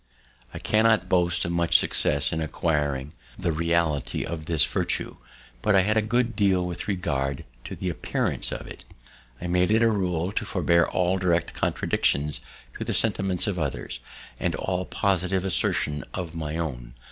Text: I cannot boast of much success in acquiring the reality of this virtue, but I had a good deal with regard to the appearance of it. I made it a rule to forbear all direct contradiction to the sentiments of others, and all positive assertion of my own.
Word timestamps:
I 0.51 0.57
cannot 0.57 1.09
boast 1.09 1.45
of 1.45 1.51
much 1.51 1.77
success 1.77 2.33
in 2.33 2.41
acquiring 2.41 3.11
the 3.37 3.51
reality 3.51 4.25
of 4.25 4.45
this 4.47 4.65
virtue, 4.65 5.17
but 5.61 5.75
I 5.75 5.81
had 5.81 5.95
a 5.95 6.01
good 6.01 6.35
deal 6.35 6.65
with 6.65 6.87
regard 6.87 7.45
to 7.65 7.75
the 7.75 7.91
appearance 7.91 8.51
of 8.51 8.65
it. 8.65 8.83
I 9.39 9.45
made 9.45 9.69
it 9.69 9.83
a 9.83 9.91
rule 9.91 10.31
to 10.31 10.43
forbear 10.43 10.87
all 10.89 11.19
direct 11.19 11.53
contradiction 11.53 12.31
to 12.79 12.83
the 12.83 12.95
sentiments 12.95 13.45
of 13.45 13.59
others, 13.59 13.99
and 14.39 14.55
all 14.55 14.85
positive 14.85 15.45
assertion 15.45 16.03
of 16.15 16.33
my 16.33 16.57
own. 16.57 16.95